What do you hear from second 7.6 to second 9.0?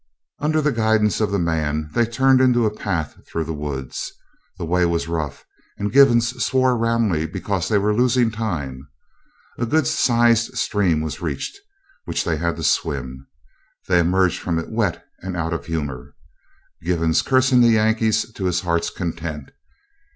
they were losing time.